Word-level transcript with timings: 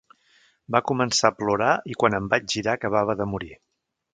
Va 0.75 0.79
començar 0.91 1.29
a 1.31 1.35
plorar 1.41 1.69
i, 1.93 1.99
quan 2.05 2.17
em 2.21 2.33
vaig 2.35 2.49
girar, 2.55 2.77
acabava 2.81 3.19
de 3.21 3.29
morir. 3.35 3.53